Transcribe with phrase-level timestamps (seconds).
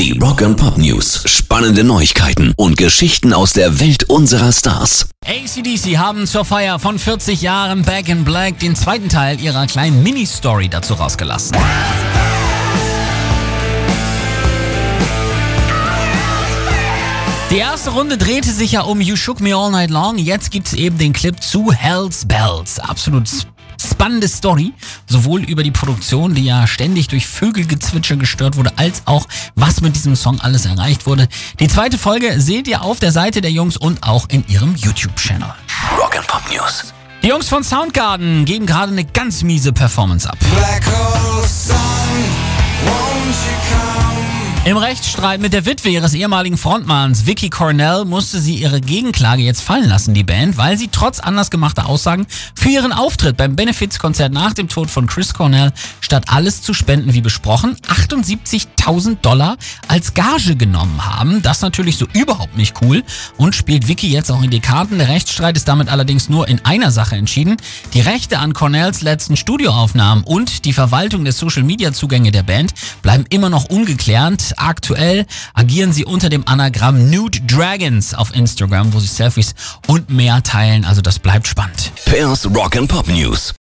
[0.00, 1.24] Die Rock and Pop News.
[1.26, 5.10] Spannende Neuigkeiten und Geschichten aus der Welt unserer Stars.
[5.26, 10.02] ACDC haben zur Feier von 40 Jahren Back in Black den zweiten Teil ihrer kleinen
[10.02, 11.54] Mini-Story dazu rausgelassen.
[17.50, 20.16] Die erste Runde drehte sich ja um You Shook Me All Night Long.
[20.16, 22.78] Jetzt gibt's eben den Clip zu Hell's Bells.
[22.78, 23.28] Absolut
[24.00, 24.72] spannende Story,
[25.06, 29.94] sowohl über die Produktion, die ja ständig durch Vögelgezwitscher gestört wurde, als auch was mit
[29.94, 31.28] diesem Song alles erreicht wurde.
[31.58, 35.52] Die zweite Folge seht ihr auf der Seite der Jungs und auch in ihrem YouTube-Channel.
[35.98, 36.94] Rock and Pop News.
[37.22, 40.38] Die Jungs von Soundgarden geben gerade eine ganz miese Performance ab.
[40.50, 41.89] Black hole come?
[44.66, 49.62] Im Rechtsstreit mit der Witwe ihres ehemaligen Frontmanns Vicky Cornell musste sie ihre Gegenklage jetzt
[49.62, 54.34] fallen lassen, die Band, weil sie trotz anders gemachter Aussagen für ihren Auftritt beim Benefizkonzert
[54.34, 59.56] nach dem Tod von Chris Cornell statt alles zu spenden wie besprochen 78.000 Dollar
[59.88, 61.40] als Gage genommen haben.
[61.40, 63.02] Das natürlich so überhaupt nicht cool
[63.38, 64.98] und spielt Vicky jetzt auch in die Karten.
[64.98, 67.56] Der Rechtsstreit ist damit allerdings nur in einer Sache entschieden.
[67.94, 73.48] Die Rechte an Cornells letzten Studioaufnahmen und die Verwaltung der Social-Media-Zugänge der Band bleiben immer
[73.48, 74.50] noch ungeklärt.
[74.60, 79.54] Aktuell agieren sie unter dem Anagramm Nude Dragons auf Instagram, wo sie Selfies
[79.86, 80.84] und mehr teilen.
[80.84, 81.92] Also das bleibt spannend.
[82.04, 83.54] Pairs Rock and Pop News.